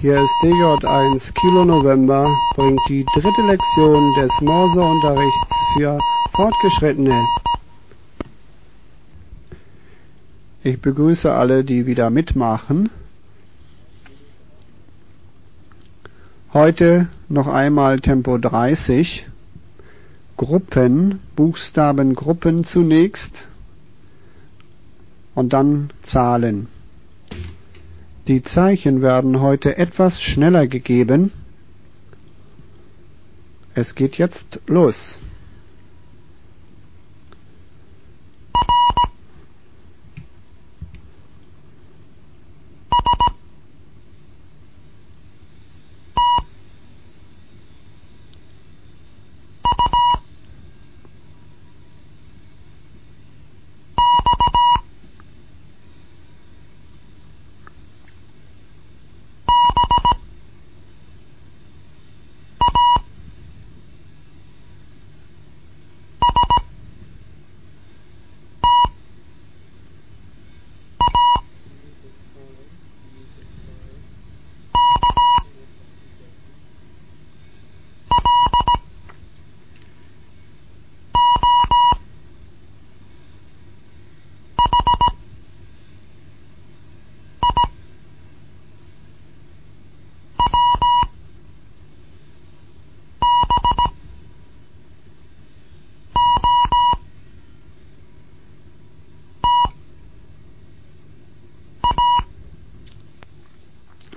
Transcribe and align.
Hier 0.00 0.14
ist 0.14 0.30
DJ1 0.44 1.32
Kilo 1.34 1.64
November, 1.64 2.24
bringt 2.54 2.80
die 2.88 3.04
dritte 3.04 3.42
Lektion 3.48 4.14
des 4.14 4.30
Morseunterrichts 4.40 5.56
für 5.74 5.98
Fortgeschrittene. 6.36 7.20
Ich 10.62 10.80
begrüße 10.80 11.32
alle, 11.32 11.64
die 11.64 11.86
wieder 11.86 12.10
mitmachen. 12.10 12.90
Heute 16.52 17.08
noch 17.28 17.48
einmal 17.48 17.98
Tempo 17.98 18.38
30. 18.38 19.26
Gruppen, 20.36 21.18
Buchstabengruppen 21.34 22.62
zunächst 22.62 23.48
und 25.34 25.52
dann 25.52 25.90
Zahlen. 26.04 26.68
Die 28.28 28.42
Zeichen 28.42 29.00
werden 29.00 29.40
heute 29.40 29.78
etwas 29.78 30.20
schneller 30.20 30.66
gegeben. 30.66 31.32
Es 33.74 33.94
geht 33.94 34.18
jetzt 34.18 34.60
los. 34.66 35.18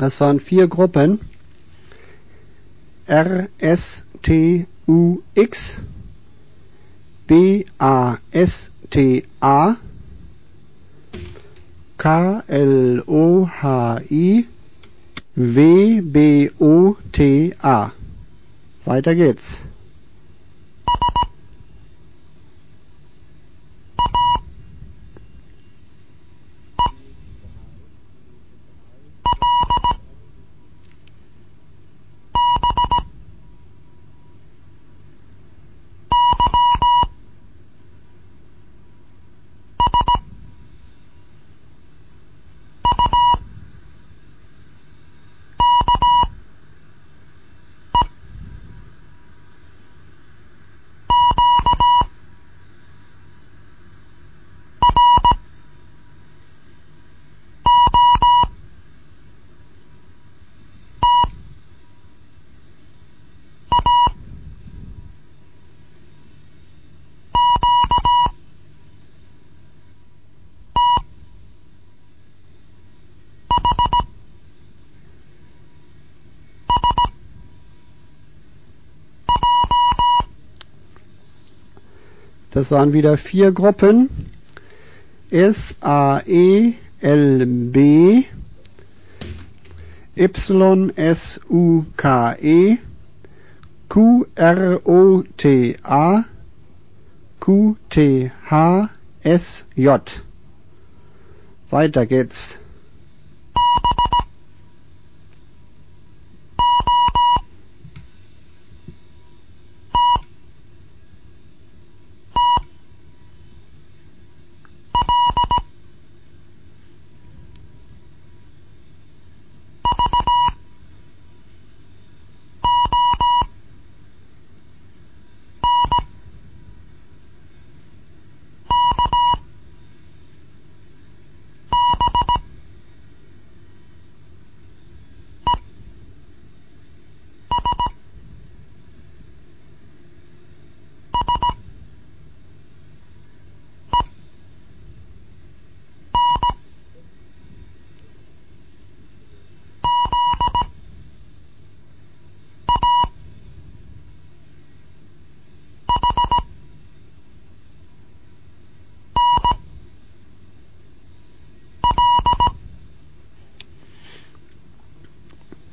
Das 0.00 0.18
waren 0.18 0.40
vier 0.40 0.66
Gruppen. 0.66 1.20
R, 3.06 3.50
S, 3.58 4.02
T, 4.22 4.66
U, 4.86 5.18
X, 5.34 5.76
B, 7.26 7.66
A, 7.76 8.16
S, 8.30 8.70
T, 8.88 9.24
A, 9.40 9.76
K, 11.98 12.42
L, 12.46 13.02
O, 13.06 13.46
H, 13.46 14.00
I, 14.08 14.46
W, 15.36 16.00
B, 16.00 16.50
O, 16.58 16.96
T, 17.12 17.54
A. 17.60 17.92
Weiter 18.86 19.14
geht's. 19.14 19.60
Das 82.50 82.70
waren 82.70 82.92
wieder 82.92 83.16
vier 83.16 83.52
Gruppen. 83.52 84.10
S, 85.30 85.76
A, 85.80 86.20
E, 86.26 86.74
L, 87.00 87.46
B, 87.46 88.24
Y, 90.16 90.90
S, 90.96 91.40
U, 91.48 91.84
K, 91.96 92.36
E, 92.40 92.78
Q, 93.88 94.26
R, 94.34 94.80
O, 94.84 95.22
T, 95.36 95.76
A, 95.82 96.24
Q, 97.40 97.76
T, 97.88 98.30
H, 98.50 98.88
S, 99.22 99.64
J. 99.76 100.22
Weiter 101.70 102.06
geht's. 102.06 102.59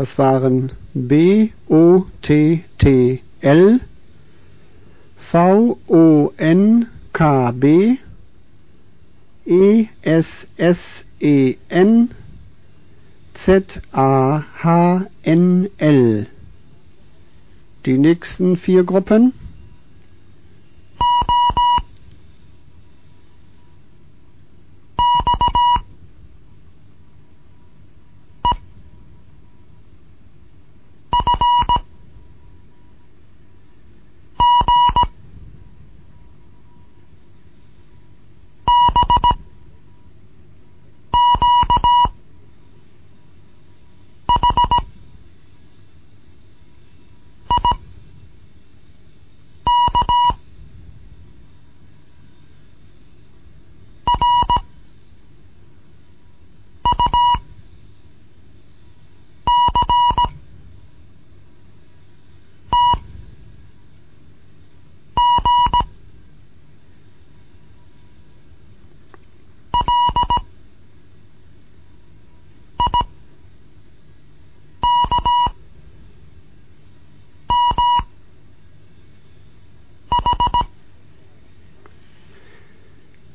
Das 0.00 0.16
waren 0.16 0.72
B 0.94 1.50
O 1.68 2.06
T 2.22 2.64
T 2.78 3.20
L 3.42 3.80
V 5.30 5.78
O 5.88 6.32
N 6.38 6.86
K 7.12 7.50
B 7.50 7.98
E 9.44 9.88
S 10.00 10.48
S 10.56 11.04
E 11.18 11.56
N 11.68 12.12
Z 13.34 13.82
A 13.92 14.42
H 14.62 15.04
N 15.22 15.68
L. 15.76 16.26
Die 17.84 17.98
nächsten 17.98 18.56
vier 18.56 18.84
Gruppen 18.84 19.34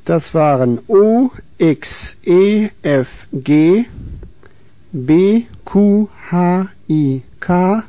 Das 0.05 0.35
waren 0.35 0.81
O, 0.87 1.31
X, 1.57 2.15
E, 2.23 2.69
F, 2.83 3.07
G, 3.33 3.85
B, 4.91 5.45
Q, 5.65 6.09
H, 6.29 6.69
I, 6.87 7.23
K, 7.39 7.83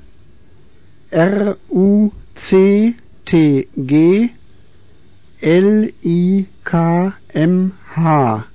R, 1.10 1.56
U, 1.68 2.10
C, 2.34 2.94
T, 3.26 3.68
G, 3.76 4.30
L, 5.42 5.92
I, 6.02 6.46
K, 6.64 7.12
M, 7.34 7.72
H. 7.94 8.46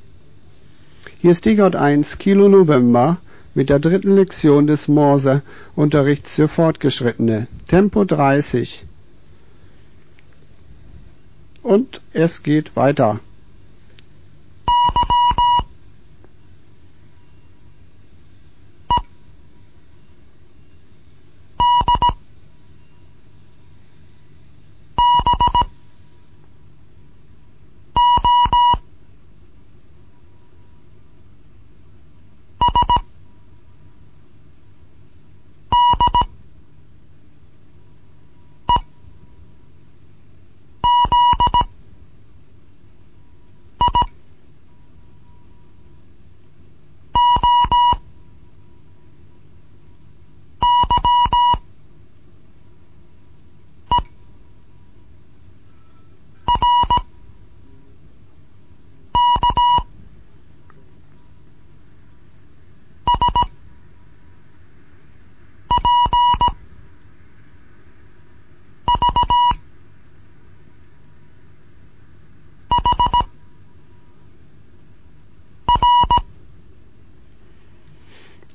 Hier 1.20 1.32
ist 1.32 1.38
Stichwort 1.38 1.76
1, 1.76 2.18
Kilo 2.18 2.50
November, 2.50 3.18
mit 3.54 3.70
der 3.70 3.78
dritten 3.78 4.16
Lektion 4.16 4.66
des 4.66 4.88
Morse-Unterrichts 4.88 6.34
für 6.34 6.48
Fortgeschrittene. 6.48 7.46
Tempo 7.68 8.06
30. 8.06 8.86
Und 11.62 12.02
es 12.12 12.42
geht 12.42 12.76
weiter. 12.76 13.20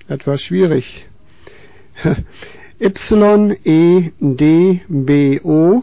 Etwas 0.08 0.42
schwierig. 0.42 1.06
Y, 2.78 3.56
E, 3.64 4.12
D, 4.20 4.82
B, 4.88 5.40
O, 5.42 5.82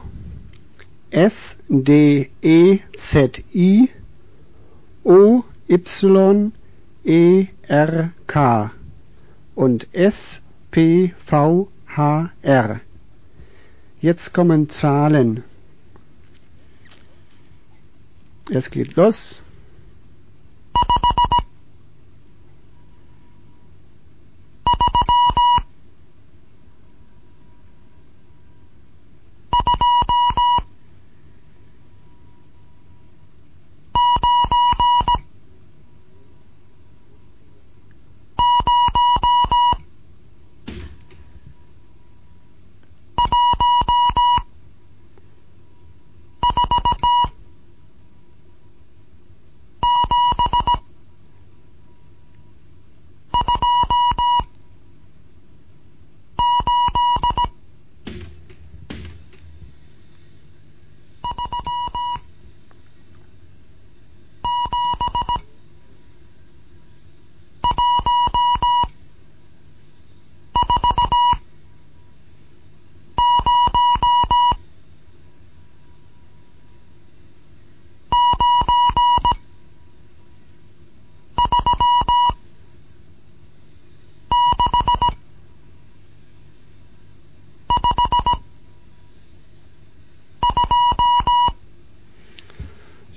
S, 1.10 1.58
D, 1.68 2.30
E, 2.42 2.80
Z, 2.98 3.44
I, 3.54 3.90
O, 5.04 5.44
Y, 5.68 6.52
E, 7.04 7.48
R, 7.68 8.14
K 8.28 8.72
und 9.56 9.88
S, 9.92 10.42
P, 10.72 11.14
V, 11.26 11.68
H, 11.88 12.32
R. 12.42 12.82
Jetzt 14.00 14.34
kommen 14.34 14.70
Zahlen. 14.70 15.44
Es 18.50 18.70
geht 18.70 18.96
los. 18.96 19.42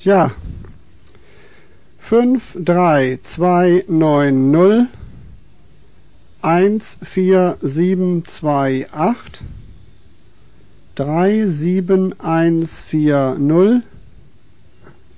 Ja. 0.07 0.31
5, 1.99 2.59
3, 2.65 3.19
2, 3.25 3.85
9, 3.89 4.53
0, 4.53 4.87
1, 6.43 6.99
4, 7.03 7.59
7, 7.61 8.25
2, 8.25 8.87
8, 8.93 9.43
3, 10.95 11.47
7, 11.49 12.15
1, 12.21 12.81
4, 12.83 13.35
0, 13.37 13.83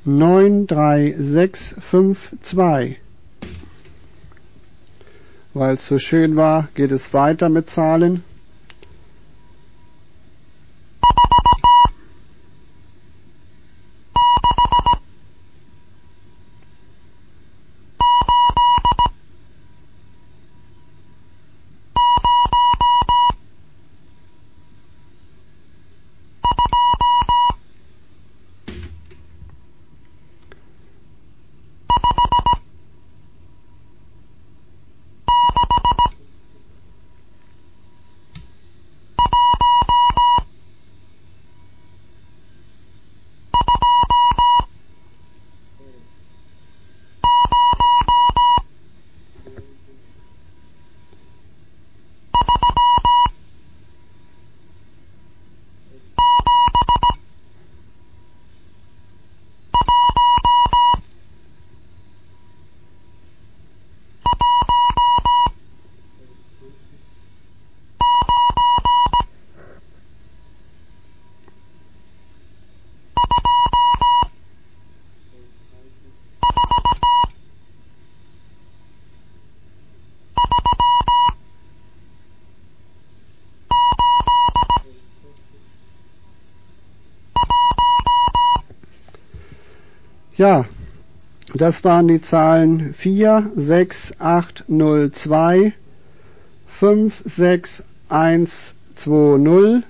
9, 0.06 0.66
3, 0.66 1.14
6, 1.18 1.74
5, 1.90 2.18
2. 2.40 2.96
Weil 5.52 5.74
es 5.74 5.86
so 5.86 5.98
schön 5.98 6.36
war, 6.36 6.68
geht 6.74 6.92
es 6.92 7.12
weiter 7.12 7.50
mit 7.50 7.68
Zahlen. 7.68 8.24
Ja, 90.38 90.66
Das 91.52 91.82
waren 91.82 92.06
die 92.06 92.20
Zahlen 92.20 92.94
4, 92.94 93.50
6, 93.56 94.20
8, 94.20 94.66
0, 94.68 95.10
2, 95.10 95.72
5, 96.68 97.22
6, 97.24 97.82
1, 98.08 98.76
2, 98.94 99.38
0, 99.38 99.82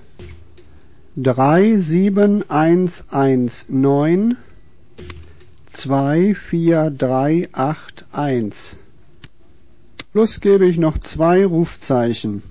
3, 1.17 1.75
7, 1.75 2.49
1, 2.49 3.05
1, 3.11 3.65
9, 3.69 4.37
2, 5.73 6.33
4, 6.33 6.91
3, 6.97 7.49
8, 7.51 8.05
1. 8.11 8.75
Plus 10.13 10.39
gebe 10.39 10.65
ich 10.65 10.79
noch 10.79 10.97
zwei 10.97 11.45
Rufzeichen. 11.45 12.41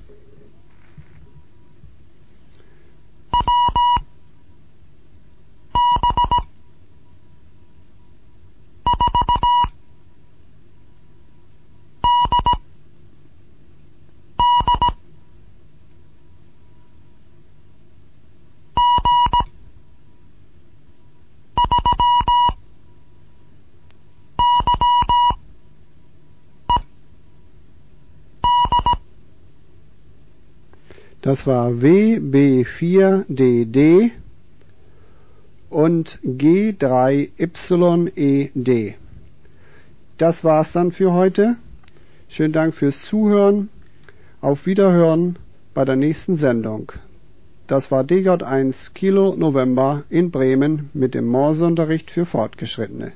Das 31.29 31.45
war 31.47 31.69
WB4DD 31.73 34.11
und 35.69 36.19
G3YED. 36.25 38.95
Das 40.17 40.43
war's 40.43 40.73
dann 40.73 40.91
für 40.91 41.13
heute. 41.13 41.57
Schönen 42.29 42.55
Dank 42.55 42.75
fürs 42.75 43.03
Zuhören. 43.03 43.69
Auf 44.41 44.65
Wiederhören 44.65 45.39
bei 45.75 45.85
der 45.85 45.97
nächsten 45.97 46.37
Sendung. 46.37 46.93
Das 47.67 47.91
war 47.91 48.05
DJ1 48.05 48.95
Kilo 48.95 49.37
November 49.37 50.05
in 50.09 50.31
Bremen 50.31 50.89
mit 50.95 51.15
dem 51.15 51.27
Morseunterricht 51.27 52.11
für 52.11 52.25
Fortgeschrittene. 52.25 53.13